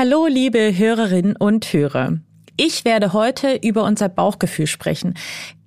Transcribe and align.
Hallo, 0.00 0.28
liebe 0.28 0.78
Hörerinnen 0.78 1.34
und 1.34 1.72
Hörer. 1.72 2.20
Ich 2.56 2.84
werde 2.84 3.14
heute 3.14 3.58
über 3.64 3.82
unser 3.82 4.08
Bauchgefühl 4.08 4.68
sprechen. 4.68 5.14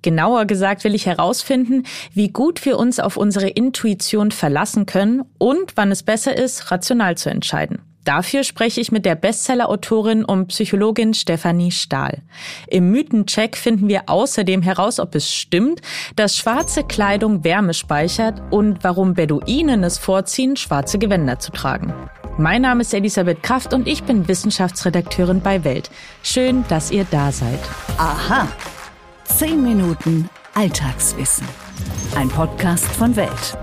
Genauer 0.00 0.46
gesagt 0.46 0.84
will 0.84 0.94
ich 0.94 1.04
herausfinden, 1.04 1.82
wie 2.14 2.28
gut 2.28 2.64
wir 2.64 2.78
uns 2.78 2.98
auf 2.98 3.18
unsere 3.18 3.50
Intuition 3.50 4.30
verlassen 4.30 4.86
können 4.86 5.22
und 5.36 5.76
wann 5.76 5.92
es 5.92 6.02
besser 6.02 6.34
ist, 6.34 6.70
rational 6.70 7.18
zu 7.18 7.28
entscheiden. 7.28 7.82
Dafür 8.04 8.42
spreche 8.42 8.80
ich 8.80 8.90
mit 8.90 9.04
der 9.04 9.16
Bestseller-Autorin 9.16 10.24
und 10.24 10.46
Psychologin 10.46 11.12
Stefanie 11.12 11.70
Stahl. 11.70 12.22
Im 12.68 12.90
Mythencheck 12.90 13.54
finden 13.54 13.86
wir 13.88 14.04
außerdem 14.06 14.62
heraus, 14.62 14.98
ob 14.98 15.14
es 15.14 15.30
stimmt, 15.30 15.82
dass 16.16 16.38
schwarze 16.38 16.84
Kleidung 16.84 17.44
Wärme 17.44 17.74
speichert 17.74 18.40
und 18.50 18.82
warum 18.82 19.12
Beduinen 19.12 19.84
es 19.84 19.98
vorziehen, 19.98 20.56
schwarze 20.56 20.98
Gewänder 20.98 21.38
zu 21.38 21.52
tragen. 21.52 21.92
Mein 22.42 22.62
Name 22.62 22.80
ist 22.80 22.92
Elisabeth 22.92 23.40
Kraft 23.44 23.72
und 23.72 23.86
ich 23.86 24.02
bin 24.02 24.26
Wissenschaftsredakteurin 24.26 25.42
bei 25.42 25.62
Welt. 25.62 25.92
Schön, 26.24 26.64
dass 26.66 26.90
ihr 26.90 27.06
da 27.08 27.30
seid. 27.30 27.60
Aha. 27.98 28.48
Zehn 29.22 29.62
Minuten 29.62 30.28
Alltagswissen. 30.52 31.46
Ein 32.16 32.28
Podcast 32.28 32.84
von 32.84 33.14
Welt. 33.14 33.56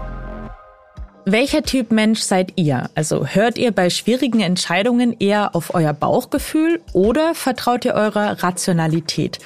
Welcher 1.31 1.61
Typ 1.61 1.91
Mensch 1.91 2.21
seid 2.21 2.53
ihr? 2.55 2.89
Also 2.95 3.27
hört 3.27 3.59
ihr 3.59 3.71
bei 3.71 3.91
schwierigen 3.91 4.39
Entscheidungen 4.39 5.15
eher 5.19 5.55
auf 5.55 5.75
euer 5.75 5.93
Bauchgefühl 5.93 6.81
oder 6.91 7.35
vertraut 7.35 7.85
ihr 7.85 7.93
eurer 7.93 8.41
Rationalität? 8.41 9.37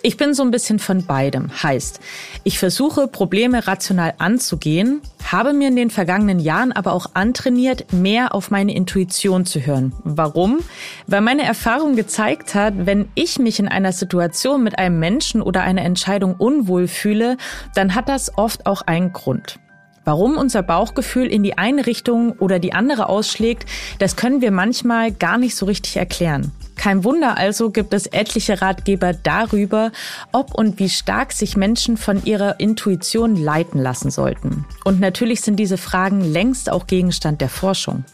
Ich 0.00 0.16
bin 0.16 0.32
so 0.32 0.42
ein 0.42 0.50
bisschen 0.50 0.78
von 0.78 1.04
beidem. 1.04 1.50
Heißt, 1.62 2.00
ich 2.44 2.58
versuche 2.58 3.06
Probleme 3.06 3.66
rational 3.66 4.14
anzugehen, 4.16 5.02
habe 5.30 5.52
mir 5.52 5.68
in 5.68 5.76
den 5.76 5.90
vergangenen 5.90 6.40
Jahren 6.40 6.72
aber 6.72 6.94
auch 6.94 7.08
antrainiert, 7.12 7.92
mehr 7.92 8.34
auf 8.34 8.50
meine 8.50 8.74
Intuition 8.74 9.44
zu 9.44 9.60
hören. 9.60 9.92
Warum? 10.04 10.60
Weil 11.06 11.20
meine 11.20 11.44
Erfahrung 11.44 11.96
gezeigt 11.96 12.54
hat, 12.54 12.86
wenn 12.86 13.10
ich 13.14 13.38
mich 13.38 13.58
in 13.58 13.68
einer 13.68 13.92
Situation 13.92 14.62
mit 14.62 14.78
einem 14.78 14.98
Menschen 14.98 15.42
oder 15.42 15.60
einer 15.64 15.82
Entscheidung 15.82 16.34
unwohl 16.36 16.88
fühle, 16.88 17.36
dann 17.74 17.94
hat 17.94 18.08
das 18.08 18.38
oft 18.38 18.64
auch 18.64 18.80
einen 18.80 19.12
Grund. 19.12 19.58
Warum 20.06 20.38
unser 20.38 20.62
Bauchgefühl 20.62 21.26
in 21.26 21.42
die 21.42 21.58
eine 21.58 21.84
Richtung 21.84 22.30
oder 22.38 22.60
die 22.60 22.72
andere 22.72 23.08
ausschlägt, 23.08 23.68
das 23.98 24.14
können 24.14 24.40
wir 24.40 24.52
manchmal 24.52 25.10
gar 25.10 25.36
nicht 25.36 25.56
so 25.56 25.66
richtig 25.66 25.96
erklären. 25.96 26.52
Kein 26.76 27.02
Wunder 27.02 27.36
also 27.36 27.70
gibt 27.70 27.92
es 27.92 28.06
etliche 28.06 28.62
Ratgeber 28.62 29.14
darüber, 29.14 29.90
ob 30.30 30.54
und 30.54 30.78
wie 30.78 30.90
stark 30.90 31.32
sich 31.32 31.56
Menschen 31.56 31.96
von 31.96 32.24
ihrer 32.24 32.60
Intuition 32.60 33.34
leiten 33.34 33.82
lassen 33.82 34.12
sollten. 34.12 34.64
Und 34.84 35.00
natürlich 35.00 35.40
sind 35.40 35.56
diese 35.56 35.76
Fragen 35.76 36.20
längst 36.20 36.70
auch 36.70 36.86
Gegenstand 36.86 37.40
der 37.40 37.48
Forschung. 37.48 38.04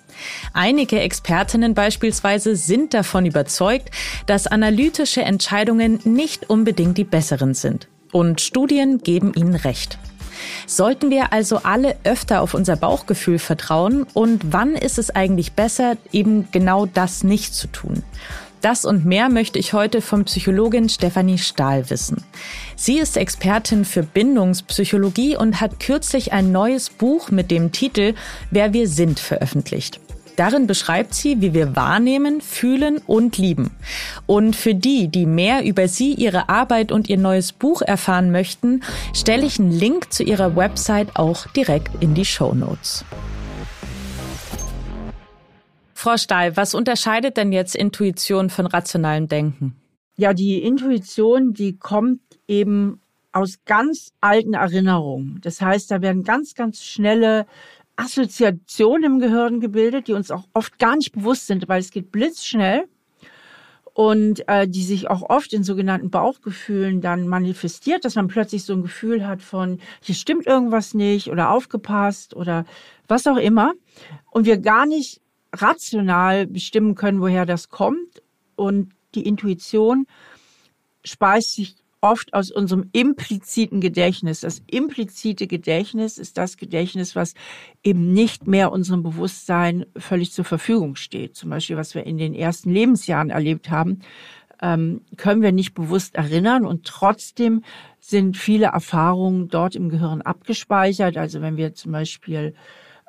Einige 0.55 0.99
Expertinnen 0.99 1.75
beispielsweise 1.75 2.57
sind 2.57 2.95
davon 2.95 3.27
überzeugt, 3.27 3.91
dass 4.25 4.47
analytische 4.47 5.21
Entscheidungen 5.21 6.01
nicht 6.05 6.49
unbedingt 6.49 6.97
die 6.97 7.05
besseren 7.05 7.53
sind. 7.53 7.89
Und 8.13 8.41
Studien 8.41 8.97
geben 8.97 9.35
ihnen 9.35 9.57
recht. 9.57 9.99
Sollten 10.67 11.11
wir 11.11 11.33
also 11.33 11.59
alle 11.63 11.97
öfter 12.05 12.43
auf 12.43 12.55
unser 12.55 12.77
Bauchgefühl 12.77 13.39
vertrauen? 13.39 14.07
Und 14.15 14.53
wann 14.53 14.75
ist 14.75 14.99
es 14.99 15.11
eigentlich 15.11 15.53
besser, 15.53 15.97
eben 16.13 16.49
genau 16.53 16.87
das 16.87 17.25
nicht 17.25 17.55
zu 17.55 17.67
tun? 17.69 18.03
Das 18.63 18.85
und 18.85 19.05
mehr 19.05 19.29
möchte 19.29 19.59
ich 19.59 19.73
heute 19.73 20.01
von 20.01 20.25
Psychologin 20.25 20.89
Stefanie 20.89 21.39
Stahl 21.39 21.91
wissen. 21.91 22.23
Sie 22.77 22.99
ist 22.99 23.17
Expertin 23.17 23.85
für 23.85 24.05
Bindungspsychologie 24.05 25.37
und 25.37 25.61
hat 25.61 25.81
kürzlich 25.81 26.33
ein 26.33 26.53
neues 26.53 26.89
Buch 26.89 27.33
mit 27.33 27.51
dem 27.51 27.73
Titel 27.73 28.15
Wer 28.53 28.73
wir 28.73 28.87
sind 28.87 29.19
veröffentlicht. 29.19 29.99
Darin 30.37 30.67
beschreibt 30.67 31.15
sie, 31.15 31.41
wie 31.41 31.53
wir 31.53 31.77
wahrnehmen, 31.77 32.41
fühlen 32.41 32.99
und 33.07 33.37
lieben. 33.37 33.71
Und 34.27 34.57
für 34.57 34.75
die, 34.75 35.09
die 35.09 35.27
mehr 35.27 35.65
über 35.65 35.89
sie, 35.89 36.15
ihre 36.15 36.49
Arbeit 36.49 36.91
und 36.91 37.09
ihr 37.09 37.19
neues 37.19 37.53
Buch 37.53 37.83
erfahren 37.83 38.31
möchten, 38.31 38.83
stelle 39.15 39.45
ich 39.45 39.59
einen 39.59 39.71
Link 39.71 40.13
zu 40.13 40.23
ihrer 40.23 40.57
Website 40.57 41.17
auch 41.17 41.47
direkt 41.49 42.03
in 42.03 42.15
die 42.15 42.25
Show 42.25 42.55
Notes. 42.55 43.05
Frau 45.95 46.17
Stahl, 46.17 46.57
was 46.57 46.75
unterscheidet 46.75 47.37
denn 47.37 47.53
jetzt 47.53 47.77
Intuition 47.77 48.51
von 48.51 48.67
rationalem 48.67 49.29
Denken? 49.29 49.77
Ja, 50.17 50.33
die 50.33 50.63
Intuition, 50.63 51.53
die 51.53 51.77
kommt 51.77 52.21
eben 52.49 53.01
aus 53.33 53.61
ganz 53.65 54.13
alten 54.21 54.55
Erinnerungen. 54.55 55.39
Das 55.43 55.61
heißt, 55.61 55.91
da 55.91 56.03
werden 56.03 56.23
ganz, 56.25 56.55
ganz 56.55 56.83
schnelle 56.83 57.47
Assoziationen 57.97 59.05
im 59.05 59.19
Gehirn 59.19 59.61
gebildet, 59.61 60.09
die 60.09 60.13
uns 60.13 60.31
auch 60.31 60.45
oft 60.55 60.79
gar 60.79 60.97
nicht 60.97 61.13
bewusst 61.13 61.47
sind, 61.47 61.69
weil 61.69 61.81
es 61.81 61.91
geht 61.91 62.11
blitzschnell 62.11 62.85
und 63.95 64.49
äh, 64.49 64.67
die 64.67 64.83
sich 64.83 65.11
auch 65.11 65.23
oft 65.29 65.53
in 65.53 65.65
sogenannten 65.65 66.11
Bauchgefühlen 66.11 67.01
dann 67.01 67.29
manifestiert, 67.29 68.05
dass 68.05 68.15
man 68.15 68.29
plötzlich 68.29 68.65
so 68.65 68.73
ein 68.73 68.83
Gefühl 68.83 69.27
hat 69.27 69.43
von, 69.43 69.81
hier 70.01 70.15
stimmt 70.15 70.47
irgendwas 70.47 70.95
nicht 70.95 71.29
oder 71.29 71.51
aufgepasst 71.51 72.35
oder 72.35 72.65
was 73.09 73.27
auch 73.27 73.37
immer 73.37 73.75
und 74.31 74.47
wir 74.47 74.59
gar 74.59 74.87
nicht 74.87 75.21
rational 75.55 76.47
bestimmen 76.47 76.95
können, 76.95 77.21
woher 77.21 77.45
das 77.45 77.69
kommt 77.69 78.23
und 78.57 78.93
die 79.15 79.27
Intuition 79.27 80.07
speist 81.05 81.55
sich 81.55 81.77
oft 82.03 82.35
aus 82.35 82.51
unserem 82.51 82.91
impliziten 82.93 83.81
Gedächtnis. 83.81 84.41
Das 84.41 84.61
implizite 84.67 85.47
Gedächtnis 85.47 86.19
ist 86.19 86.37
das 86.37 86.57
Gedächtnis, 86.57 87.17
was 87.17 87.35
eben 87.83 88.13
nicht 88.13 88.47
mehr 88.47 88.73
unserem 88.73 89.03
Bewusstsein 89.03 89.87
völlig 89.97 90.33
zur 90.33 90.45
Verfügung 90.45 90.97
steht. 90.97 91.37
Zum 91.37 91.49
Beispiel, 91.49 91.77
was 91.77 91.95
wir 91.95 92.05
in 92.05 92.19
den 92.19 92.35
ersten 92.35 92.71
Lebensjahren 92.71 93.31
erlebt 93.31 93.71
haben, 93.71 94.01
ähm, 94.61 95.03
können 95.17 95.43
wir 95.43 95.53
nicht 95.53 95.75
bewusst 95.75 96.17
erinnern 96.17 96.67
und 96.67 96.85
trotzdem 96.85 97.63
sind 98.01 98.37
viele 98.37 98.67
Erfahrungen 98.67 99.49
dort 99.49 99.77
im 99.77 99.89
Gehirn 99.89 100.23
abgespeichert. 100.23 101.17
Also 101.17 101.41
wenn 101.41 101.57
wir 101.57 101.75
zum 101.75 101.93
Beispiel 101.93 102.55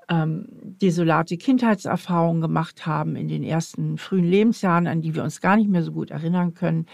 ähm, 0.10 0.48
desolate 0.52 1.38
Kindheitserfahrungen 1.38 2.42
gemacht 2.42 2.86
haben 2.86 3.16
in 3.16 3.28
den 3.28 3.44
ersten 3.44 3.98
frühen 3.98 4.26
Lebensjahren, 4.26 4.88
an 4.88 5.02
die 5.02 5.16
wir 5.16 5.24
uns 5.24 5.42
gar 5.42 5.56
nicht 5.56 5.70
mehr 5.70 5.84
so 5.84 5.92
gut 5.92 6.12
erinnern 6.12 6.54
können, 6.54 6.86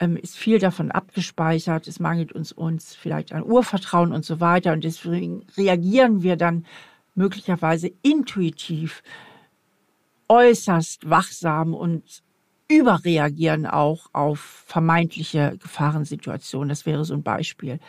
ähm, 0.00 0.16
ist 0.16 0.36
viel 0.36 0.58
davon 0.58 0.90
abgespeichert. 0.90 1.86
Es 1.86 2.00
mangelt 2.00 2.32
uns 2.32 2.52
uns 2.52 2.94
vielleicht 2.94 3.32
an 3.32 3.44
Urvertrauen 3.44 4.12
und 4.12 4.24
so 4.24 4.40
weiter. 4.40 4.72
Und 4.72 4.84
deswegen 4.84 5.44
reagieren 5.56 6.22
wir 6.22 6.36
dann 6.36 6.64
möglicherweise 7.14 7.90
intuitiv 8.02 9.02
äußerst 10.28 11.08
wachsam 11.08 11.74
und 11.74 12.22
überreagieren 12.70 13.64
auch 13.64 14.10
auf 14.12 14.40
vermeintliche 14.66 15.56
Gefahrensituationen. 15.58 16.68
Das 16.68 16.84
wäre 16.84 17.04
so 17.06 17.14
ein 17.14 17.22
Beispiel. 17.22 17.80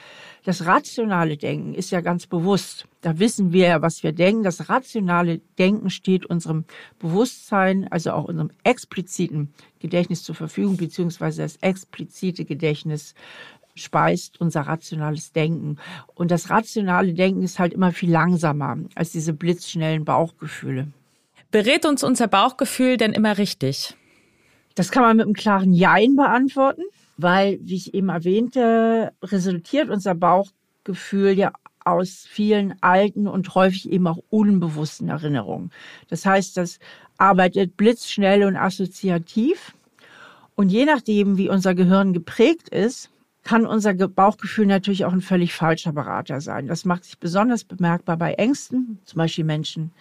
Das 0.45 0.65
rationale 0.65 1.35
Denken 1.35 1.73
ist 1.73 1.91
ja 1.91 1.99
ganz 1.99 2.27
bewusst. 2.27 2.85
Da 3.01 3.19
wissen 3.19 3.51
wir 3.51 3.67
ja, 3.67 3.81
was 3.81 4.03
wir 4.03 4.13
denken. 4.13 4.43
Das 4.43 4.69
rationale 4.69 5.39
Denken 5.57 5.89
steht 5.89 6.25
unserem 6.25 6.63
Bewusstsein, 6.97 7.91
also 7.91 8.11
auch 8.11 8.23
unserem 8.23 8.51
expliziten 8.63 9.53
Gedächtnis 9.79 10.23
zur 10.23 10.35
Verfügung, 10.35 10.77
beziehungsweise 10.77 11.41
das 11.41 11.57
explizite 11.57 12.45
Gedächtnis 12.45 13.15
speist 13.75 14.39
unser 14.39 14.61
rationales 14.61 15.33
Denken. 15.33 15.77
Und 16.15 16.31
das 16.31 16.49
rationale 16.49 17.13
Denken 17.13 17.43
ist 17.43 17.59
halt 17.59 17.73
immer 17.73 17.91
viel 17.91 18.11
langsamer 18.11 18.77
als 18.95 19.11
diese 19.11 19.33
blitzschnellen 19.33 20.05
Bauchgefühle. 20.05 20.87
Berät 21.51 21.85
uns 21.85 22.03
unser 22.03 22.27
Bauchgefühl 22.27 22.95
denn 22.95 23.11
immer 23.11 23.37
richtig? 23.37 23.95
Das 24.79 24.91
kann 24.91 25.03
man 25.03 25.17
mit 25.17 25.25
einem 25.25 25.33
klaren 25.33 25.73
Jein 25.73 26.15
beantworten, 26.15 26.83
weil, 27.17 27.59
wie 27.61 27.75
ich 27.75 27.93
eben 27.93 28.07
erwähnte, 28.07 29.11
resultiert 29.21 29.89
unser 29.89 30.15
Bauchgefühl 30.15 31.31
ja 31.31 31.51
aus 31.83 32.25
vielen 32.25 32.75
alten 32.79 33.27
und 33.27 33.55
häufig 33.55 33.91
eben 33.91 34.07
auch 34.07 34.19
unbewussten 34.29 35.09
Erinnerungen. 35.09 35.71
Das 36.07 36.25
heißt, 36.25 36.55
das 36.55 36.79
arbeitet 37.17 37.75
blitzschnell 37.75 38.45
und 38.45 38.55
assoziativ. 38.55 39.75
Und 40.55 40.69
je 40.69 40.85
nachdem, 40.85 41.37
wie 41.37 41.49
unser 41.49 41.75
Gehirn 41.75 42.13
geprägt 42.13 42.69
ist, 42.69 43.09
kann 43.43 43.65
unser 43.65 43.93
Bauchgefühl 43.93 44.65
natürlich 44.65 45.03
auch 45.03 45.11
ein 45.11 45.19
völlig 45.19 45.53
falscher 45.53 45.91
Berater 45.91 46.39
sein. 46.39 46.67
Das 46.67 46.85
macht 46.85 47.03
sich 47.03 47.19
besonders 47.19 47.65
bemerkbar 47.65 48.15
bei 48.15 48.35
Ängsten, 48.35 48.99
zum 49.03 49.17
Beispiel 49.17 49.43
Menschen, 49.43 49.91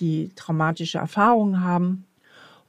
die 0.00 0.30
traumatische 0.34 0.96
Erfahrungen 0.96 1.60
haben 1.60 2.06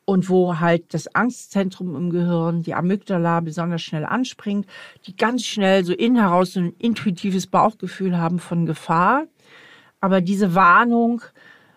und 0.05 0.29
wo 0.29 0.59
halt 0.59 0.93
das 0.93 1.13
Angstzentrum 1.13 1.95
im 1.95 2.09
Gehirn, 2.11 2.61
die 2.61 2.75
Amygdala, 2.75 3.39
besonders 3.39 3.81
schnell 3.81 4.05
anspringt, 4.05 4.67
die 5.07 5.15
ganz 5.15 5.43
schnell 5.43 5.83
so 5.83 5.93
innen 5.93 6.17
heraus 6.17 6.53
so 6.53 6.59
ein 6.59 6.73
intuitives 6.77 7.47
Bauchgefühl 7.47 8.17
haben 8.17 8.39
von 8.39 8.65
Gefahr. 8.65 9.25
Aber 9.99 10.21
diese 10.21 10.53
Warnung 10.53 11.21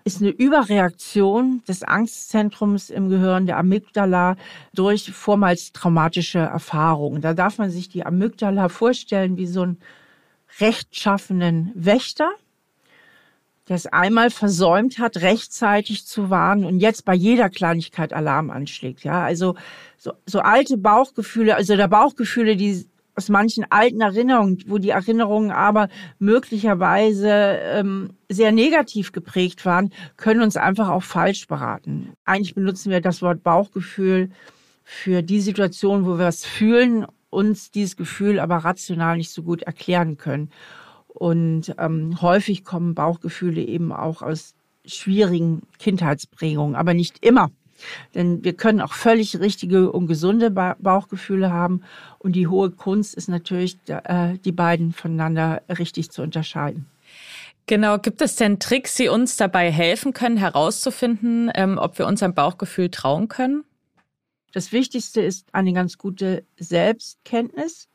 ist 0.05 0.21
eine 0.21 0.31
Überreaktion 0.31 1.63
des 1.69 1.83
Angstzentrums 1.83 2.91
im 2.91 3.09
Gehirn, 3.09 3.47
der 3.47 3.59
Amygdala, 3.59 4.37
durch 4.75 5.11
vormals 5.13 5.73
traumatische 5.73 6.39
Erfahrungen. 6.39 7.21
Da 7.23 7.35
darf 7.35 7.59
man 7.59 7.71
sich 7.71 7.89
die 7.89 8.05
Amygdala 8.05 8.69
vorstellen 8.69 9.37
wie 9.37 9.47
so 9.47 9.63
einen 9.63 9.79
rechtschaffenen 10.61 11.73
Wächter, 11.75 12.31
der 13.69 13.77
es 13.77 13.87
einmal 13.87 14.31
versäumt 14.31 14.99
hat, 14.99 15.19
rechtzeitig 15.19 16.07
zu 16.07 16.31
warnen 16.31 16.65
und 16.65 16.81
jetzt 16.81 17.05
bei 17.05 17.15
jeder 17.15 17.51
Kleinigkeit 17.51 18.13
Alarm 18.13 18.51
anschlägt. 18.51 19.05
Ja, 19.05 19.23
also 19.23 19.57
so, 19.97 20.13
so 20.27 20.41
alte 20.41 20.77
Bauchgefühle, 20.79 21.55
also 21.57 21.77
der 21.77 21.89
Bauchgefühle, 21.89 22.57
die 22.57 22.87
aus 23.15 23.29
manchen 23.29 23.67
alten 23.69 24.01
Erinnerungen, 24.01 24.63
wo 24.69 24.79
die 24.79 24.91
Erinnerungen 24.91 25.51
aber 25.51 25.89
möglicherweise 26.21 27.29
ähm, 27.29 28.11
sehr 28.29 28.53
negativ 28.53 29.11
geprägt 29.11 29.67
waren, 29.67 29.93
können 30.17 30.41
uns 30.41 30.57
einfach 30.57 30.89
auch 30.89 31.03
falsch 31.03 31.49
beraten. 31.49 32.13
Eigentlich 32.25 32.55
benutzen 32.55 32.93
wir 32.93 33.01
das 33.01 33.21
Wort 33.21 33.43
Bauchgefühl 33.43 34.31
für 34.85 35.23
die 35.23 35.41
Situation, 35.41 36.07
wo 36.07 36.17
wir 36.17 36.29
es 36.29 36.45
fühlen, 36.45 37.07
uns 37.29 37.73
dieses 37.73 37.97
Gefühl 37.97 38.39
aber 38.39 38.59
rational 38.59 39.17
nicht 39.17 39.31
so 39.31 39.43
gut 39.43 39.63
erklären 39.63 40.17
können. 40.17 40.51
Und 41.19 41.75
ähm, 41.79 42.23
häufig 42.23 42.65
kommen 42.65 42.95
Bauchgefühle 42.95 43.61
eben 43.61 43.91
auch 43.91 44.23
aus 44.23 44.55
schwierigen 44.85 45.63
Kindheitsprägungen, 45.81 46.77
aber 46.77 46.95
nicht 46.95 47.25
immer. 47.25 47.51
Denn 48.15 48.45
wir 48.45 48.53
können 48.53 48.81
auch 48.81 48.93
völlig 48.93 49.41
richtige 49.41 49.91
und 49.91 50.07
gesunde 50.07 50.51
Bauchgefühle 50.51 51.53
haben. 51.53 51.83
Und 52.21 52.33
die 52.33 52.47
hohe 52.47 52.71
Kunst 52.71 53.15
ist 53.15 53.29
natürlich, 53.29 53.79
äh, 53.89 54.39
die 54.45 54.53
beiden 54.53 54.93
voneinander 54.93 55.63
richtig 55.69 56.11
zu 56.11 56.23
unterscheiden. 56.23 56.87
Genau, 57.67 57.99
gibt 57.99 58.23
es 58.23 58.37
denn 58.37 58.61
Tricks, 58.61 58.95
die 58.95 59.09
uns 59.09 59.37
dabei 59.37 59.73
helfen 59.73 60.13
können, 60.13 60.37
herauszufinden, 60.37 61.51
ähm, 61.55 61.79
ob 61.79 61.99
wir 61.99 62.07
unserem 62.07 62.33
Bauchgefühl 62.33 62.91
trauen 62.91 63.29
können? 63.29 63.65
Das 64.53 64.73
Wichtigste 64.73 65.21
ist 65.21 65.53
eine 65.53 65.73
ganz 65.73 65.99
gute 65.99 66.45
Selbstkenntnis. 66.59 67.89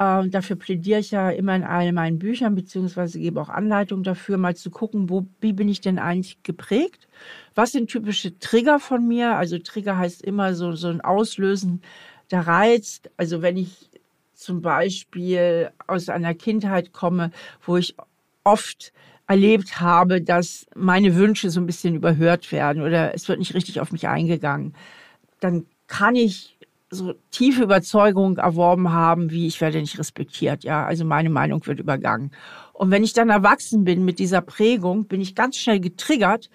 Ähm, 0.00 0.30
dafür 0.30 0.56
plädiere 0.56 1.00
ich 1.00 1.10
ja 1.10 1.28
immer 1.28 1.54
in 1.54 1.62
all 1.62 1.92
meinen 1.92 2.18
Büchern, 2.18 2.54
beziehungsweise 2.54 3.18
gebe 3.20 3.40
auch 3.40 3.50
Anleitungen 3.50 4.02
dafür, 4.02 4.38
mal 4.38 4.56
zu 4.56 4.70
gucken, 4.70 5.10
wo, 5.10 5.26
wie 5.42 5.52
bin 5.52 5.68
ich 5.68 5.82
denn 5.82 5.98
eigentlich 5.98 6.42
geprägt? 6.42 7.06
Was 7.54 7.72
sind 7.72 7.90
typische 7.90 8.38
Trigger 8.38 8.80
von 8.80 9.06
mir? 9.06 9.36
Also 9.36 9.58
Trigger 9.58 9.98
heißt 9.98 10.22
immer 10.22 10.54
so, 10.54 10.72
so 10.72 10.88
ein 10.88 11.02
Auslösen 11.02 11.82
der 12.30 12.46
Reiz. 12.46 13.02
Also 13.18 13.42
wenn 13.42 13.58
ich 13.58 13.90
zum 14.34 14.62
Beispiel 14.62 15.70
aus 15.86 16.08
einer 16.08 16.32
Kindheit 16.34 16.94
komme, 16.94 17.30
wo 17.62 17.76
ich 17.76 17.94
oft 18.42 18.94
erlebt 19.26 19.80
habe, 19.80 20.22
dass 20.22 20.66
meine 20.74 21.14
Wünsche 21.14 21.50
so 21.50 21.60
ein 21.60 21.66
bisschen 21.66 21.94
überhört 21.94 22.50
werden 22.52 22.82
oder 22.82 23.14
es 23.14 23.28
wird 23.28 23.38
nicht 23.38 23.54
richtig 23.54 23.80
auf 23.80 23.92
mich 23.92 24.08
eingegangen, 24.08 24.74
dann 25.40 25.66
kann 25.88 26.16
ich 26.16 26.56
so 26.90 27.14
tiefe 27.30 27.62
Überzeugung 27.62 28.38
erworben 28.38 28.92
haben, 28.92 29.30
wie 29.30 29.46
ich 29.46 29.60
werde 29.60 29.80
nicht 29.80 29.98
respektiert, 29.98 30.64
ja, 30.64 30.84
also 30.84 31.04
meine 31.04 31.30
Meinung 31.30 31.64
wird 31.66 31.78
übergangen. 31.78 32.32
Und 32.72 32.90
wenn 32.90 33.04
ich 33.04 33.12
dann 33.12 33.30
erwachsen 33.30 33.84
bin 33.84 34.04
mit 34.04 34.18
dieser 34.18 34.40
Prägung, 34.40 35.06
bin 35.06 35.20
ich 35.20 35.34
ganz 35.34 35.56
schnell 35.56 35.80
getriggert, 35.80 36.50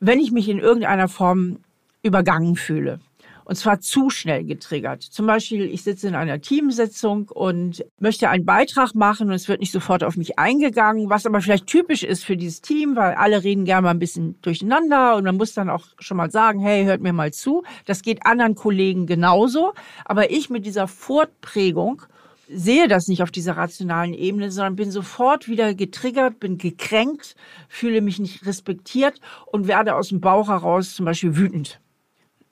wenn 0.00 0.20
ich 0.20 0.30
mich 0.30 0.48
in 0.48 0.58
irgendeiner 0.58 1.08
Form 1.08 1.58
übergangen 2.02 2.56
fühle. 2.56 3.00
Und 3.44 3.56
zwar 3.56 3.80
zu 3.80 4.10
schnell 4.10 4.44
getriggert. 4.44 5.02
Zum 5.02 5.26
Beispiel, 5.26 5.64
ich 5.64 5.82
sitze 5.82 6.08
in 6.08 6.14
einer 6.14 6.40
Teamsitzung 6.40 7.28
und 7.28 7.84
möchte 7.98 8.30
einen 8.30 8.44
Beitrag 8.44 8.94
machen 8.94 9.28
und 9.28 9.34
es 9.34 9.48
wird 9.48 9.60
nicht 9.60 9.72
sofort 9.72 10.02
auf 10.02 10.16
mich 10.16 10.38
eingegangen, 10.38 11.10
was 11.10 11.26
aber 11.26 11.40
vielleicht 11.40 11.66
typisch 11.66 12.02
ist 12.02 12.24
für 12.24 12.36
dieses 12.36 12.62
Team, 12.62 12.96
weil 12.96 13.14
alle 13.14 13.44
reden 13.44 13.64
gerne 13.64 13.82
mal 13.82 13.90
ein 13.90 13.98
bisschen 13.98 14.40
durcheinander 14.42 15.16
und 15.16 15.24
man 15.24 15.36
muss 15.36 15.52
dann 15.52 15.70
auch 15.70 15.86
schon 15.98 16.16
mal 16.16 16.30
sagen, 16.30 16.60
hey, 16.60 16.84
hört 16.84 17.02
mir 17.02 17.12
mal 17.12 17.32
zu. 17.32 17.62
Das 17.84 18.02
geht 18.02 18.24
anderen 18.24 18.54
Kollegen 18.54 19.06
genauso. 19.06 19.74
Aber 20.04 20.30
ich 20.30 20.50
mit 20.50 20.64
dieser 20.64 20.88
Fortprägung 20.88 22.02
sehe 22.48 22.88
das 22.88 23.08
nicht 23.08 23.22
auf 23.22 23.30
dieser 23.30 23.56
rationalen 23.56 24.14
Ebene, 24.14 24.50
sondern 24.50 24.76
bin 24.76 24.90
sofort 24.90 25.48
wieder 25.48 25.74
getriggert, 25.74 26.40
bin 26.40 26.58
gekränkt, 26.58 27.36
fühle 27.68 28.00
mich 28.00 28.18
nicht 28.18 28.46
respektiert 28.46 29.20
und 29.46 29.66
werde 29.66 29.94
aus 29.94 30.08
dem 30.08 30.20
Bauch 30.20 30.48
heraus 30.48 30.94
zum 30.94 31.04
Beispiel 31.06 31.36
wütend. 31.36 31.80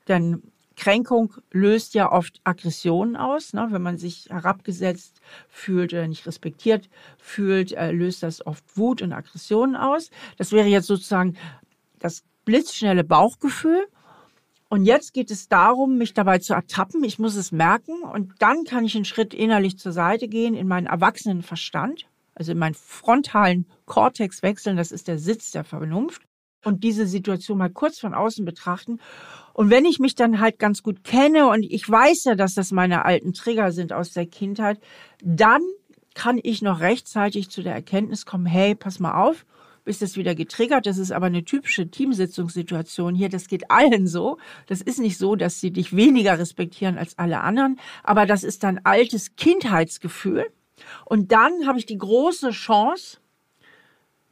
Denn 0.08 0.42
Kränkung 0.82 1.32
löst 1.52 1.94
ja 1.94 2.10
oft 2.10 2.40
Aggressionen 2.42 3.14
aus. 3.14 3.52
Ne? 3.52 3.68
Wenn 3.70 3.82
man 3.82 3.98
sich 3.98 4.26
herabgesetzt 4.30 5.20
fühlt 5.48 5.92
oder 5.92 6.08
nicht 6.08 6.26
respektiert 6.26 6.90
fühlt, 7.18 7.70
äh, 7.70 7.92
löst 7.92 8.24
das 8.24 8.44
oft 8.44 8.64
Wut 8.76 9.00
und 9.00 9.12
Aggressionen 9.12 9.76
aus. 9.76 10.10
Das 10.38 10.50
wäre 10.50 10.66
jetzt 10.66 10.88
sozusagen 10.88 11.36
das 12.00 12.24
blitzschnelle 12.44 13.04
Bauchgefühl. 13.04 13.86
Und 14.68 14.84
jetzt 14.84 15.14
geht 15.14 15.30
es 15.30 15.48
darum, 15.48 15.98
mich 15.98 16.14
dabei 16.14 16.40
zu 16.40 16.52
ertappen. 16.52 17.04
Ich 17.04 17.20
muss 17.20 17.36
es 17.36 17.52
merken 17.52 18.02
und 18.02 18.32
dann 18.40 18.64
kann 18.64 18.84
ich 18.84 18.96
einen 18.96 19.04
Schritt 19.04 19.34
innerlich 19.34 19.78
zur 19.78 19.92
Seite 19.92 20.26
gehen 20.26 20.54
in 20.56 20.66
meinen 20.66 20.88
erwachsenen 20.88 21.42
Verstand, 21.42 22.08
also 22.34 22.50
in 22.50 22.58
meinen 22.58 22.74
frontalen 22.74 23.66
Kortex 23.84 24.42
wechseln. 24.42 24.76
Das 24.76 24.90
ist 24.90 25.06
der 25.06 25.20
Sitz 25.20 25.52
der 25.52 25.62
Vernunft 25.62 26.22
und 26.64 26.82
diese 26.82 27.06
Situation 27.06 27.58
mal 27.58 27.70
kurz 27.70 28.00
von 28.00 28.14
außen 28.14 28.44
betrachten. 28.44 28.98
Und 29.54 29.70
wenn 29.70 29.84
ich 29.84 29.98
mich 29.98 30.14
dann 30.14 30.40
halt 30.40 30.58
ganz 30.58 30.82
gut 30.82 31.04
kenne 31.04 31.48
und 31.48 31.62
ich 31.62 31.88
weiß 31.88 32.24
ja, 32.24 32.34
dass 32.34 32.54
das 32.54 32.72
meine 32.72 33.04
alten 33.04 33.32
Trigger 33.32 33.72
sind 33.72 33.92
aus 33.92 34.12
der 34.12 34.26
Kindheit, 34.26 34.80
dann 35.22 35.62
kann 36.14 36.38
ich 36.42 36.62
noch 36.62 36.80
rechtzeitig 36.80 37.50
zu 37.50 37.62
der 37.62 37.74
Erkenntnis 37.74 38.26
kommen, 38.26 38.46
hey, 38.46 38.74
pass 38.74 39.00
mal 39.00 39.14
auf, 39.14 39.46
bist 39.84 40.00
jetzt 40.00 40.16
wieder 40.16 40.34
getriggert. 40.34 40.86
Das 40.86 40.98
ist 40.98 41.12
aber 41.12 41.26
eine 41.26 41.44
typische 41.44 41.90
Teamsitzungssituation 41.90 43.14
hier. 43.14 43.28
Das 43.28 43.48
geht 43.48 43.70
allen 43.70 44.06
so. 44.06 44.38
Das 44.66 44.80
ist 44.80 44.98
nicht 44.98 45.18
so, 45.18 45.36
dass 45.36 45.60
sie 45.60 45.70
dich 45.70 45.94
weniger 45.96 46.38
respektieren 46.38 46.98
als 46.98 47.18
alle 47.18 47.40
anderen, 47.40 47.78
aber 48.02 48.26
das 48.26 48.44
ist 48.44 48.64
ein 48.64 48.84
altes 48.84 49.36
Kindheitsgefühl. 49.36 50.46
Und 51.04 51.32
dann 51.32 51.66
habe 51.66 51.78
ich 51.78 51.86
die 51.86 51.98
große 51.98 52.50
Chance, 52.50 53.18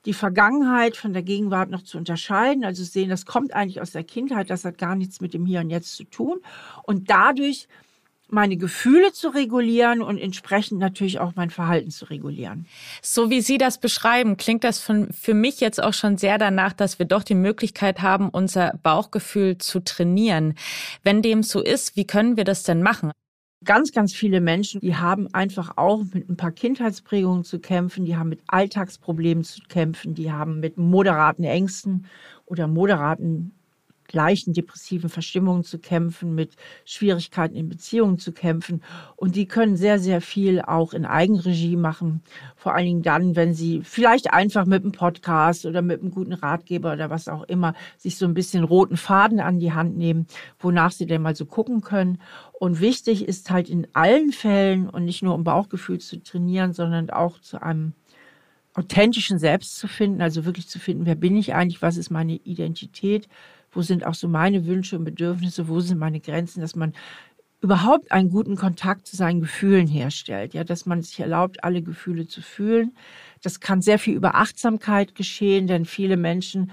die 0.07 0.15
Vergangenheit 0.15 0.97
von 0.97 1.13
der 1.13 1.23
Gegenwart 1.23 1.71
noch 1.71 1.83
zu 1.83 1.99
unterscheiden, 1.99 2.65
also 2.65 2.83
sehen, 2.83 3.11
das 3.11 3.27
kommt 3.27 3.53
eigentlich 3.53 3.81
aus 3.81 3.93
der 3.93 4.05
Kindheit, 4.05 4.51
das 4.51 4.65
hat 4.65 4.79
gar 4.79 4.95
nichts 4.95 5.21
mit 5.21 5.35
dem 5.35 5.45
Hier 5.45 5.61
und 5.61 5.71
Jetzt 5.71 5.95
zu 5.97 6.05
tun 6.05 6.41
und 6.85 7.11
dadurch 7.11 7.69
meine 8.33 8.57
Gefühle 8.57 9.13
zu 9.13 9.29
regulieren 9.29 10.03
und 10.03 10.19
entsprechend 10.19 10.79
natürlich 10.79 11.19
auch 11.19 11.33
mein 11.35 11.51
Verhalten 11.51 11.91
zu 11.91 12.07
regulieren. 12.07 12.67
So 13.03 13.31
wie 13.31 13.41
Sie 13.41 13.59
das 13.59 13.79
beschreiben, 13.79 14.37
klingt 14.37 14.65
das 14.65 14.79
von, 14.81 15.13
für 15.13 15.35
mich 15.35 15.61
jetzt 15.61 15.83
auch 15.83 15.95
schon 15.95 16.17
sehr 16.17 16.39
danach, 16.39 16.73
dass 16.73 16.99
wir 16.99 17.07
doch 17.07 17.25
die 17.25 17.35
Möglichkeit 17.35 18.03
haben, 18.03 18.29
unser 18.29 18.79
Bauchgefühl 18.83 19.59
zu 19.59 19.81
trainieren. 19.81 20.55
Wenn 21.03 21.23
dem 21.23 21.43
so 21.43 21.61
ist, 21.61 21.97
wie 21.97 22.07
können 22.07 22.37
wir 22.37 22.45
das 22.45 22.63
denn 22.63 22.83
machen? 22.83 23.11
Ganz, 23.65 23.93
ganz 23.93 24.15
viele 24.15 24.41
Menschen, 24.41 24.81
die 24.81 24.97
haben 24.97 25.33
einfach 25.35 25.77
auch 25.77 26.05
mit 26.13 26.29
ein 26.29 26.37
paar 26.37 26.53
Kindheitsprägungen 26.53 27.45
zu 27.45 27.61
kämpfen, 27.61 28.05
die 28.05 28.17
haben 28.17 28.31
mit 28.31 28.41
Alltagsproblemen 28.47 29.45
zu 29.45 29.61
kämpfen, 29.69 30.15
die 30.15 30.33
haben 30.33 30.61
mit 30.61 30.79
moderaten 30.79 31.45
Ängsten 31.45 32.07
oder 32.47 32.67
moderaten 32.67 33.53
leichten 34.13 34.53
depressiven 34.53 35.09
Verstimmungen 35.09 35.65
zu 35.65 35.79
kämpfen, 35.79 36.35
mit 36.35 36.57
Schwierigkeiten 36.85 37.55
in 37.55 37.69
Beziehungen 37.69 38.19
zu 38.19 38.33
kämpfen. 38.33 38.83
Und 39.17 39.37
die 39.37 39.47
können 39.47 39.77
sehr, 39.77 39.99
sehr 39.99 40.21
viel 40.21 40.61
auch 40.61 40.93
in 40.93 41.05
Eigenregie 41.05 41.77
machen. 41.77 42.23
Vor 42.57 42.75
allen 42.75 42.87
Dingen 42.87 43.03
dann, 43.03 43.37
wenn 43.37 43.55
sie 43.55 43.83
vielleicht 43.83 44.33
einfach 44.33 44.65
mit 44.67 44.83
einem 44.83 44.93
Podcast 44.93 45.67
oder 45.67 45.83
mit 45.83 46.01
einem 46.01 46.11
guten 46.11 46.33
Ratgeber 46.33 46.93
oder 46.93 47.11
was 47.11 47.29
auch 47.29 47.45
immer 47.45 47.75
sich 47.97 48.17
so 48.17 48.27
ein 48.27 48.35
bisschen 48.35 48.65
roten 48.65 48.97
Faden 48.97 49.41
an 49.41 49.59
die 49.59 49.73
Hand 49.73 49.97
nehmen, 49.97 50.27
wonach 50.59 50.93
sie 50.93 51.07
denn 51.07 51.23
mal 51.23 51.35
so 51.35 51.47
gucken 51.47 51.81
können. 51.81 52.19
Und 52.53 52.81
wichtig 52.81 53.27
ist 53.27 53.51
halt 53.51 53.71
in 53.71 53.87
allen 53.95 54.33
Fällen 54.33 54.89
und 54.89 55.05
nicht 55.05 55.23
nur 55.23 55.35
um 55.35 55.45
Bauchgefühl 55.45 55.99
zu 55.99 56.23
trainieren, 56.23 56.73
sondern 56.73 57.11
auch 57.11 57.41
zu 57.41 57.63
einem 57.63 57.95
authentischen 58.75 59.39
Selbst 59.39 59.77
zu 59.79 59.89
finden, 59.89 60.23
also 60.23 60.45
wirklich 60.45 60.69
zu 60.69 60.79
finden, 60.79 61.07
wer 61.07 61.17
bin 61.17 61.37
ich 61.37 61.55
eigentlich, 61.55 61.83
was 61.83 61.97
ist 61.97 62.11
meine 62.11 62.35
Identität, 62.35 63.29
wo 63.73 63.83
sind 63.83 64.05
auch 64.05 64.15
so 64.15 64.29
meine 64.29 64.67
Wünsche 64.67 64.97
und 64.97 65.05
Bedürfnisse, 65.05 65.69
wo 65.69 65.81
sind 65.81 65.99
meine 65.99 66.21
Grenzen, 66.21 66.61
dass 66.61 66.77
man 66.77 66.93
überhaupt 67.61 68.11
einen 68.11 68.31
guten 68.31 68.57
Kontakt 68.57 69.07
zu 69.07 69.17
seinen 69.17 69.41
Gefühlen 69.41 69.87
herstellt, 69.87 70.55
ja, 70.55 70.65
dass 70.65 70.87
man 70.87 71.03
sich 71.03 71.21
erlaubt, 71.21 71.63
alle 71.63 71.83
Gefühle 71.83 72.27
zu 72.27 72.41
fühlen. 72.41 72.97
Das 73.43 73.61
kann 73.61 73.83
sehr 73.83 73.99
viel 73.99 74.15
über 74.15 74.35
Achtsamkeit 74.35 75.15
geschehen, 75.15 75.67
denn 75.67 75.85
viele 75.85 76.17
Menschen 76.17 76.73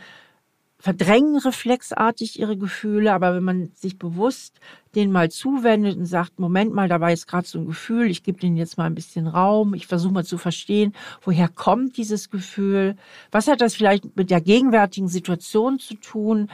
verdrängen 0.79 1.37
reflexartig 1.37 2.39
ihre 2.39 2.55
Gefühle, 2.55 3.11
aber 3.11 3.35
wenn 3.35 3.43
man 3.43 3.71
sich 3.73 3.97
bewusst 3.97 4.59
denen 4.93 5.11
mal 5.11 5.29
zuwendet 5.29 5.97
und 5.97 6.05
sagt, 6.05 6.39
Moment 6.39 6.73
mal, 6.73 6.87
da 6.87 7.01
war 7.01 7.09
jetzt 7.09 7.27
gerade 7.27 7.47
so 7.47 7.57
ein 7.57 7.65
Gefühl, 7.65 8.09
ich 8.11 8.23
gebe 8.23 8.39
denen 8.39 8.57
jetzt 8.57 8.77
mal 8.77 8.85
ein 8.85 8.95
bisschen 8.95 9.27
Raum, 9.27 9.73
ich 9.73 9.87
versuche 9.87 10.13
mal 10.13 10.25
zu 10.25 10.37
verstehen, 10.37 10.93
woher 11.21 11.49
kommt 11.49 11.97
dieses 11.97 12.29
Gefühl, 12.29 12.95
was 13.31 13.47
hat 13.47 13.61
das 13.61 13.75
vielleicht 13.75 14.15
mit 14.15 14.29
der 14.29 14.39
gegenwärtigen 14.39 15.07
Situation 15.07 15.79
zu 15.79 15.95
tun, 15.95 16.49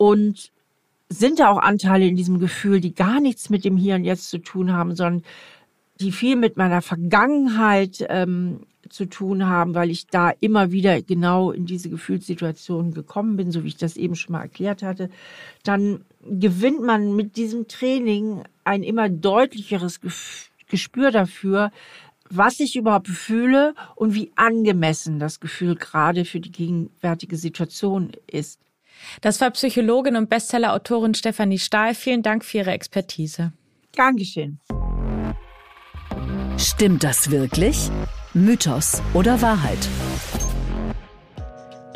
und 0.00 0.50
sind 1.10 1.40
da 1.40 1.50
auch 1.50 1.58
Anteile 1.58 2.06
in 2.06 2.16
diesem 2.16 2.38
Gefühl, 2.38 2.80
die 2.80 2.94
gar 2.94 3.20
nichts 3.20 3.50
mit 3.50 3.66
dem 3.66 3.76
Hier 3.76 3.96
und 3.96 4.04
Jetzt 4.04 4.30
zu 4.30 4.38
tun 4.38 4.72
haben, 4.72 4.96
sondern 4.96 5.22
die 6.00 6.10
viel 6.10 6.36
mit 6.36 6.56
meiner 6.56 6.80
Vergangenheit 6.80 8.06
ähm, 8.08 8.60
zu 8.88 9.04
tun 9.04 9.46
haben, 9.46 9.74
weil 9.74 9.90
ich 9.90 10.06
da 10.06 10.30
immer 10.40 10.72
wieder 10.72 11.02
genau 11.02 11.50
in 11.50 11.66
diese 11.66 11.90
Gefühlssituation 11.90 12.94
gekommen 12.94 13.36
bin, 13.36 13.52
so 13.52 13.62
wie 13.62 13.68
ich 13.68 13.76
das 13.76 13.98
eben 13.98 14.16
schon 14.16 14.32
mal 14.32 14.40
erklärt 14.40 14.82
hatte, 14.82 15.10
dann 15.64 16.02
gewinnt 16.24 16.82
man 16.82 17.14
mit 17.14 17.36
diesem 17.36 17.68
Training 17.68 18.44
ein 18.64 18.82
immer 18.82 19.10
deutlicheres 19.10 20.00
Gespür 20.70 21.10
dafür, 21.10 21.72
was 22.30 22.58
ich 22.58 22.74
überhaupt 22.74 23.08
fühle 23.08 23.74
und 23.96 24.14
wie 24.14 24.32
angemessen 24.34 25.18
das 25.18 25.40
Gefühl 25.40 25.74
gerade 25.74 26.24
für 26.24 26.40
die 26.40 26.52
gegenwärtige 26.52 27.36
Situation 27.36 28.12
ist. 28.26 28.58
Das 29.20 29.40
war 29.40 29.50
Psychologin 29.50 30.16
und 30.16 30.28
Bestsellerautorin 30.30 31.14
Stefanie 31.14 31.58
Stahl. 31.58 31.94
Vielen 31.94 32.22
Dank 32.22 32.44
für 32.44 32.58
Ihre 32.58 32.72
Expertise. 32.72 33.52
Gern 33.92 34.16
geschehen. 34.16 34.60
Stimmt 36.56 37.02
das 37.04 37.30
wirklich? 37.30 37.90
Mythos 38.34 39.02
oder 39.14 39.40
Wahrheit? 39.42 39.78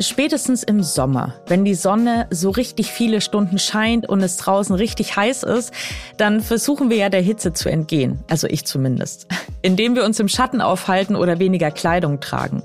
Spätestens 0.01 0.63
im 0.63 0.83
Sommer, 0.83 1.35
wenn 1.47 1.63
die 1.63 1.73
Sonne 1.73 2.27
so 2.29 2.49
richtig 2.49 2.91
viele 2.91 3.21
Stunden 3.21 3.57
scheint 3.57 4.09
und 4.09 4.21
es 4.21 4.35
draußen 4.35 4.75
richtig 4.75 5.15
heiß 5.15 5.43
ist, 5.43 5.73
dann 6.17 6.41
versuchen 6.41 6.89
wir 6.89 6.97
ja 6.97 7.09
der 7.09 7.21
Hitze 7.21 7.53
zu 7.53 7.69
entgehen, 7.69 8.19
also 8.29 8.47
ich 8.47 8.65
zumindest, 8.65 9.27
indem 9.61 9.95
wir 9.95 10.03
uns 10.03 10.19
im 10.19 10.27
Schatten 10.27 10.59
aufhalten 10.59 11.15
oder 11.15 11.39
weniger 11.39 11.71
Kleidung 11.71 12.19
tragen. 12.19 12.61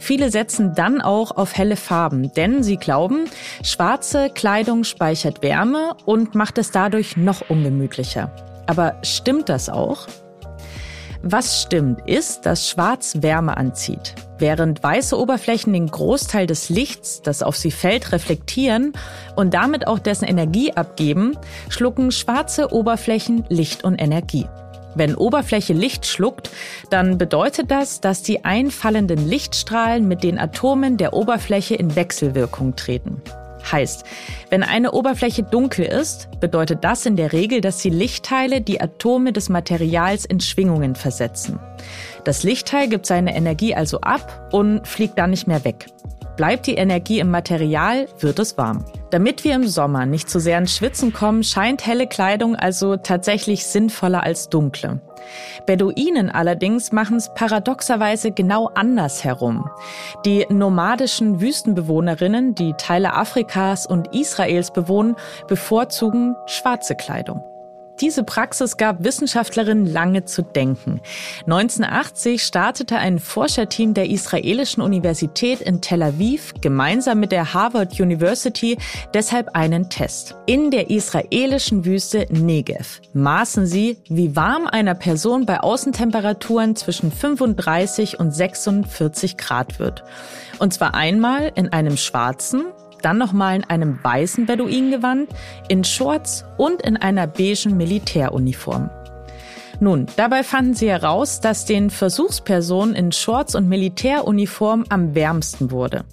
Viele 0.00 0.30
setzen 0.32 0.74
dann 0.74 1.00
auch 1.00 1.36
auf 1.36 1.56
helle 1.56 1.76
Farben, 1.76 2.32
denn 2.34 2.64
sie 2.64 2.76
glauben, 2.76 3.26
schwarze 3.62 4.28
Kleidung 4.30 4.82
speichert 4.82 5.42
Wärme 5.42 5.94
und 6.06 6.34
macht 6.34 6.58
es 6.58 6.72
dadurch 6.72 7.16
noch 7.16 7.48
ungemütlicher. 7.48 8.32
Aber 8.66 8.96
stimmt 9.02 9.48
das 9.48 9.68
auch? 9.68 10.08
Was 11.26 11.62
stimmt, 11.62 12.06
ist, 12.06 12.44
dass 12.44 12.68
Schwarz 12.68 13.14
Wärme 13.22 13.56
anzieht. 13.56 14.14
Während 14.38 14.82
weiße 14.82 15.18
Oberflächen 15.18 15.72
den 15.72 15.86
Großteil 15.86 16.46
des 16.46 16.68
Lichts, 16.68 17.22
das 17.22 17.42
auf 17.42 17.56
sie 17.56 17.70
fällt, 17.70 18.12
reflektieren 18.12 18.92
und 19.34 19.54
damit 19.54 19.86
auch 19.86 19.98
dessen 19.98 20.26
Energie 20.26 20.74
abgeben, 20.74 21.34
schlucken 21.70 22.12
schwarze 22.12 22.74
Oberflächen 22.74 23.46
Licht 23.48 23.84
und 23.84 23.98
Energie. 24.02 24.44
Wenn 24.96 25.14
Oberfläche 25.14 25.72
Licht 25.72 26.04
schluckt, 26.04 26.50
dann 26.90 27.16
bedeutet 27.16 27.70
das, 27.70 28.02
dass 28.02 28.22
die 28.22 28.44
einfallenden 28.44 29.26
Lichtstrahlen 29.26 30.06
mit 30.06 30.24
den 30.24 30.38
Atomen 30.38 30.98
der 30.98 31.14
Oberfläche 31.14 31.74
in 31.74 31.96
Wechselwirkung 31.96 32.76
treten. 32.76 33.22
Heißt, 33.70 34.04
wenn 34.50 34.62
eine 34.62 34.92
Oberfläche 34.92 35.42
dunkel 35.42 35.86
ist, 35.86 36.28
bedeutet 36.40 36.84
das 36.84 37.06
in 37.06 37.16
der 37.16 37.32
Regel, 37.32 37.60
dass 37.60 37.78
die 37.78 37.90
Lichtteile 37.90 38.60
die 38.60 38.80
Atome 38.80 39.32
des 39.32 39.48
Materials 39.48 40.24
in 40.24 40.40
Schwingungen 40.40 40.94
versetzen. 40.94 41.58
Das 42.24 42.42
Lichtteil 42.42 42.88
gibt 42.88 43.06
seine 43.06 43.34
Energie 43.34 43.74
also 43.74 44.00
ab 44.00 44.48
und 44.52 44.86
fliegt 44.86 45.18
dann 45.18 45.30
nicht 45.30 45.46
mehr 45.46 45.64
weg. 45.64 45.86
Bleibt 46.36 46.66
die 46.66 46.74
Energie 46.74 47.20
im 47.20 47.30
Material, 47.30 48.08
wird 48.18 48.38
es 48.38 48.58
warm. 48.58 48.84
Damit 49.14 49.44
wir 49.44 49.54
im 49.54 49.64
Sommer 49.64 50.06
nicht 50.06 50.28
zu 50.28 50.40
sehr 50.40 50.58
ins 50.58 50.74
Schwitzen 50.74 51.12
kommen, 51.12 51.44
scheint 51.44 51.86
helle 51.86 52.08
Kleidung 52.08 52.56
also 52.56 52.96
tatsächlich 52.96 53.64
sinnvoller 53.64 54.24
als 54.24 54.48
dunkle. 54.48 55.00
Beduinen 55.66 56.30
allerdings 56.30 56.90
machen 56.90 57.18
es 57.18 57.32
paradoxerweise 57.32 58.32
genau 58.32 58.72
andersherum. 58.74 59.70
Die 60.24 60.44
nomadischen 60.48 61.40
Wüstenbewohnerinnen, 61.40 62.56
die 62.56 62.72
Teile 62.76 63.14
Afrikas 63.14 63.86
und 63.86 64.12
Israels 64.12 64.72
bewohnen, 64.72 65.14
bevorzugen 65.46 66.34
schwarze 66.46 66.96
Kleidung. 66.96 67.44
Diese 68.00 68.24
Praxis 68.24 68.76
gab 68.76 69.04
Wissenschaftlerinnen 69.04 69.86
lange 69.86 70.24
zu 70.24 70.42
denken. 70.42 71.00
1980 71.46 72.42
startete 72.42 72.96
ein 72.98 73.20
Forscherteam 73.20 73.94
der 73.94 74.10
israelischen 74.10 74.82
Universität 74.82 75.60
in 75.60 75.80
Tel 75.80 76.02
Aviv 76.02 76.54
gemeinsam 76.60 77.20
mit 77.20 77.30
der 77.30 77.54
Harvard 77.54 78.00
University 78.00 78.78
deshalb 79.14 79.54
einen 79.54 79.90
Test. 79.90 80.34
In 80.46 80.72
der 80.72 80.90
israelischen 80.90 81.84
Wüste 81.84 82.26
Negev 82.30 83.00
maßen 83.12 83.66
sie, 83.66 83.98
wie 84.08 84.34
warm 84.34 84.66
einer 84.66 84.94
Person 84.94 85.46
bei 85.46 85.60
Außentemperaturen 85.60 86.74
zwischen 86.74 87.12
35 87.12 88.18
und 88.18 88.34
46 88.34 89.36
Grad 89.36 89.78
wird. 89.78 90.02
Und 90.58 90.74
zwar 90.74 90.94
einmal 90.94 91.52
in 91.54 91.72
einem 91.72 91.96
schwarzen, 91.96 92.64
dann 93.04 93.18
nochmal 93.18 93.56
in 93.56 93.64
einem 93.64 93.98
weißen 94.02 94.46
Beduingewand, 94.46 95.28
in 95.68 95.84
Shorts 95.84 96.44
und 96.56 96.82
in 96.82 96.96
einer 96.96 97.26
beigen 97.26 97.76
Militäruniform. 97.76 98.90
Nun, 99.80 100.06
dabei 100.16 100.42
fanden 100.44 100.74
sie 100.74 100.88
heraus, 100.88 101.40
dass 101.40 101.64
den 101.64 101.90
Versuchspersonen 101.90 102.94
in 102.94 103.12
Shorts 103.12 103.54
und 103.54 103.68
Militäruniform 103.68 104.84
am 104.88 105.14
wärmsten 105.14 105.70
wurde, 105.70 106.04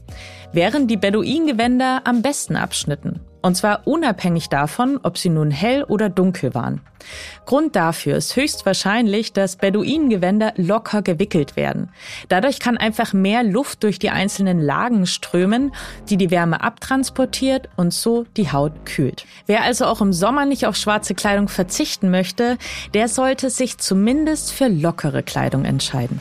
während 0.51 0.89
die 0.89 0.97
Beduingewänder 0.97 2.01
am 2.03 2.21
besten 2.21 2.55
abschnitten. 2.55 3.21
Und 3.41 3.55
zwar 3.55 3.87
unabhängig 3.87 4.49
davon, 4.49 4.99
ob 5.03 5.17
sie 5.17 5.29
nun 5.29 5.51
hell 5.51 5.83
oder 5.83 6.09
dunkel 6.09 6.53
waren. 6.53 6.81
Grund 7.45 7.75
dafür 7.75 8.15
ist 8.17 8.35
höchstwahrscheinlich, 8.35 9.33
dass 9.33 9.55
Beduinengewänder 9.55 10.53
locker 10.57 11.01
gewickelt 11.01 11.55
werden. 11.55 11.89
Dadurch 12.29 12.59
kann 12.59 12.77
einfach 12.77 13.13
mehr 13.13 13.43
Luft 13.43 13.83
durch 13.83 13.97
die 13.97 14.11
einzelnen 14.11 14.59
Lagen 14.59 15.07
strömen, 15.07 15.73
die 16.09 16.17
die 16.17 16.31
Wärme 16.31 16.61
abtransportiert 16.61 17.69
und 17.75 17.93
so 17.93 18.25
die 18.37 18.51
Haut 18.51 18.85
kühlt. 18.85 19.25
Wer 19.47 19.63
also 19.63 19.85
auch 19.85 20.01
im 20.01 20.13
Sommer 20.13 20.45
nicht 20.45 20.65
auf 20.65 20.75
schwarze 20.75 21.15
Kleidung 21.15 21.47
verzichten 21.47 22.11
möchte, 22.11 22.57
der 22.93 23.07
sollte 23.07 23.49
sich 23.49 23.79
zumindest 23.79 24.51
für 24.51 24.67
lockere 24.67 25.23
Kleidung 25.23 25.65
entscheiden. 25.65 26.19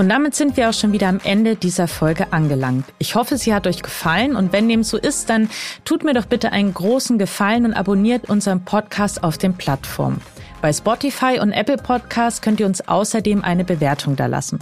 Und 0.00 0.08
damit 0.08 0.34
sind 0.34 0.56
wir 0.56 0.70
auch 0.70 0.72
schon 0.72 0.92
wieder 0.92 1.08
am 1.08 1.20
Ende 1.24 1.56
dieser 1.56 1.86
Folge 1.86 2.32
angelangt. 2.32 2.86
Ich 2.98 3.16
hoffe, 3.16 3.36
sie 3.36 3.52
hat 3.52 3.66
euch 3.66 3.82
gefallen 3.82 4.34
und 4.34 4.50
wenn 4.50 4.66
dem 4.66 4.82
so 4.82 4.96
ist, 4.96 5.28
dann 5.28 5.50
tut 5.84 6.04
mir 6.04 6.14
doch 6.14 6.24
bitte 6.24 6.52
einen 6.52 6.72
großen 6.72 7.18
Gefallen 7.18 7.66
und 7.66 7.74
abonniert 7.74 8.30
unseren 8.30 8.64
Podcast 8.64 9.22
auf 9.22 9.36
den 9.36 9.52
Plattformen. 9.52 10.22
Bei 10.62 10.72
Spotify 10.72 11.38
und 11.38 11.52
Apple 11.52 11.76
Podcasts 11.76 12.40
könnt 12.40 12.60
ihr 12.60 12.66
uns 12.66 12.80
außerdem 12.88 13.44
eine 13.44 13.62
Bewertung 13.62 14.16
da 14.16 14.24
lassen. 14.24 14.60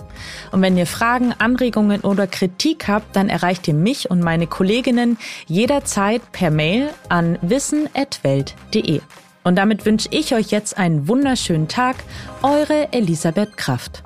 Und 0.51 0.61
wenn 0.61 0.77
ihr 0.77 0.87
Fragen, 0.87 1.33
Anregungen 1.39 2.01
oder 2.01 2.27
Kritik 2.27 2.89
habt, 2.89 3.15
dann 3.15 3.29
erreicht 3.29 3.69
ihr 3.69 3.75
mich 3.75 4.11
und 4.11 4.19
meine 4.19 4.49
Kolleginnen 4.49 5.19
jederzeit 5.47 6.33
per 6.33 6.51
Mail 6.51 6.91
an 7.11 7.39
wissen.welt.de. 7.43 9.03
Und 9.45 9.55
damit 9.55 9.87
wünsche 9.87 10.09
ich 10.11 10.35
euch 10.35 10.49
jetzt 10.49 10.77
einen 10.77 11.07
wunderschönen 11.07 11.69
Tag. 11.69 11.95
Eure 12.43 12.89
Elisabeth 12.93 13.57
Kraft. 13.57 14.03